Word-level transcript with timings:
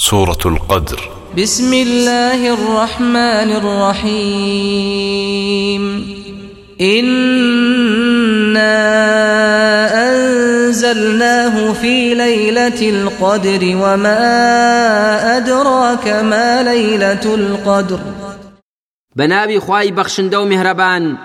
سورة 0.00 0.38
القدر. 0.46 1.10
بسم 1.38 1.72
الله 1.72 2.54
الرحمن 2.54 3.50
الرحيم. 3.60 5.02
إنا 6.80 8.78
أنزلناه 10.10 11.72
في 11.72 12.14
ليلة 12.14 12.90
القدر 12.90 13.76
وما 13.76 14.18
أدراك 15.36 16.08
ما 16.08 16.62
ليلة 16.62 17.34
القدر. 17.34 17.98
بەناوی 19.16 19.58
خوای 19.58 19.92
بەخشندە 19.92 20.34
و 20.34 20.48
میهرەبان 20.48 21.18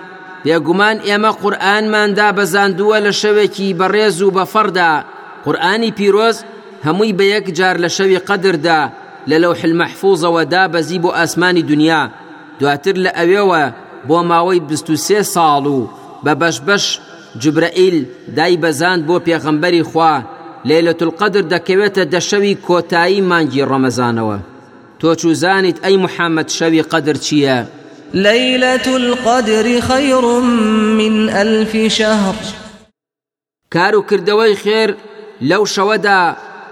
بێگومان 0.44 1.00
ئێمە 1.06 1.30
قورئانماندا 1.42 2.32
بەزاندووە 2.32 2.98
لە 3.06 3.12
شەوێکی 3.14 3.76
بەڕێز 3.78 4.22
و 4.22 4.30
بەفەردا 4.30 5.04
قورئانی 5.44 5.92
پیرۆز 5.98 6.44
هەمووی 6.86 7.16
بە 7.18 7.24
یەک 7.34 7.46
جار 7.58 7.76
لە 7.84 7.88
شەوی 7.96 8.18
قەدردا 8.28 8.80
لە 9.30 9.36
لەو 9.42 9.52
حلمەحفوظەوە 9.60 10.42
دابەزی 10.52 11.02
بۆ 11.04 11.10
ئاسمانی 11.18 11.62
دنیا. 11.70 12.02
دواتر 12.60 12.96
لە 13.04 13.10
ئەوێوە 13.18 13.62
بۆ 14.08 14.18
ماوەی 14.30 14.64
بستوسێ 14.68 15.20
ساڵ 15.34 15.64
و 15.76 15.88
بە 16.24 16.32
بەشبەش 16.40 16.84
جبرائیل 17.42 17.96
دای 18.36 18.56
بەزاند 18.62 19.02
بۆ 19.08 19.16
پێغەمبەری 19.26 19.86
خوا 19.90 20.14
لەیلەت 20.68 21.00
القدر 21.06 21.44
دەکەوێتە 21.54 22.02
دەشەوی 22.14 22.58
کۆتایی 22.66 23.26
مانگی 23.30 23.66
ڕەمەزانەوە. 23.70 24.38
تۆ 25.00 25.10
چوزانیت 25.20 25.78
ئەی 25.84 25.96
محەممەد 26.04 26.48
شەوی 26.58 26.82
قەدر 26.92 27.16
چییە؟ 27.26 27.58
ليلة 28.14 28.86
القدر 28.86 29.80
خير 29.80 30.24
من 30.98 31.28
ألف 31.28 31.76
شهر 31.92 32.34
کار 33.70 33.96
و 33.96 34.06
کردەوەی 34.10 34.54
خێر 34.62 34.90
لەو 35.42 35.64
شەوەدا 35.74 36.20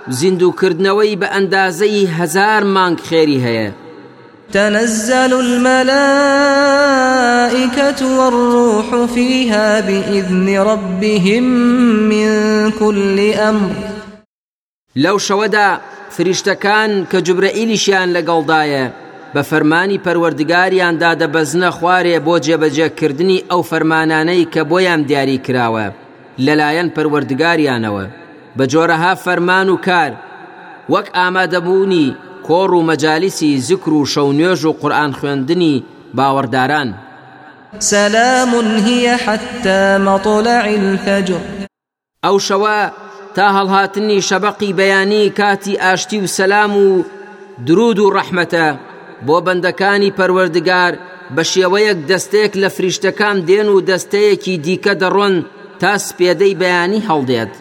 زیندووکردنەوەی 0.09 1.19
بە 1.21 1.27
ئەندازەی 1.35 2.07
هەزار 2.19 2.63
مانگ 2.65 2.99
خێری 3.09 3.41
هەیە. 3.47 3.73
تنزل 4.53 5.33
الملائكة 5.33 6.01
والروح 8.19 9.07
فيها 9.07 9.81
بإذن 9.81 10.59
ربهم 10.59 11.45
من 12.09 12.29
كل 12.71 13.33
أمر. 13.35 13.71
لەو 14.97 15.19
شەوەدا 15.19 15.81
فریشتەکان 16.11 16.91
کە 17.11 17.19
جوبرەئیلیشیان 17.27 18.09
لەگەڵدایە 18.17 18.85
بە 19.35 19.43
فەرمانی 19.51 20.03
پەروەردگاریاندا 20.05 21.11
دەبەزنە 21.21 21.71
خوارێ 21.77 22.17
بۆ 22.27 22.35
جێبەجێکردنی 22.47 23.45
ئەو 23.51 23.63
فەرمانانەی 23.71 24.49
کە 24.53 24.63
بۆیان 24.71 25.03
دیاری 25.09 25.43
کراوە 25.47 25.87
لەلایەن 26.47 26.89
پەروەردگاریانەوە. 26.97 28.22
بە 28.57 28.65
جۆرەها 28.73 29.13
فەرمان 29.25 29.69
و 29.69 29.77
کار. 29.87 30.13
وەک 30.93 31.07
ئامادەبوونی 31.17 32.15
کۆڕ 32.47 32.71
و 32.79 32.87
مەجالیسی 32.89 33.61
زیکر 33.67 33.93
و 33.93 34.07
شەونێژ 34.07 34.61
و 34.65 34.73
قورآن 34.81 35.13
خوێندنی 35.19 35.83
باوەڕداران. 36.17 36.89
سلام 37.79 38.53
هي 38.87 39.17
حتى 39.17 39.99
مطلع 39.99 40.65
الفجر. 40.65 41.41
ئەو 42.25 42.39
شەوە 42.49 42.79
تا 43.35 43.47
هەڵهاتنی 43.57 44.23
شەبقی 44.29 44.73
بەیانی 44.79 45.31
کاتی 45.39 45.77
ئاشتی 45.77 46.19
و 46.21 46.27
سەسلام 46.27 46.77
و 46.77 47.05
درود 47.67 47.99
و 47.99 48.13
ڕەحمەتە 48.17 48.67
بۆ 49.27 49.37
بەندەکانی 49.47 50.15
پەروەردگار 50.19 50.93
بە 51.35 51.43
شێوەیەک 51.53 51.99
دەستەیەک 52.11 52.53
لە 52.63 52.69
فریشتەکان 52.77 53.37
دێن 53.49 53.69
و 53.75 53.85
دەستەیەکی 53.91 54.61
دیکە 54.65 54.95
دەڕۆن 55.03 55.35
تا 55.81 55.93
سپێدەی 56.07 56.59
بەیانی 56.61 57.05
هەڵدێت. 57.09 57.53